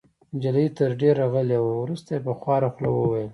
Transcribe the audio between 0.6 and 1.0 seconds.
تر